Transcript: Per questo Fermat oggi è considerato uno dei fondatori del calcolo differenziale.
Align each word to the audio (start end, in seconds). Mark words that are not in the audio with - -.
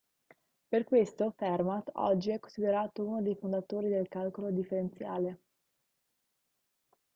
Per 0.67 0.83
questo 0.83 1.29
Fermat 1.37 1.91
oggi 1.97 2.31
è 2.31 2.39
considerato 2.39 3.05
uno 3.05 3.21
dei 3.21 3.35
fondatori 3.35 3.87
del 3.87 4.07
calcolo 4.07 4.49
differenziale. 4.49 5.39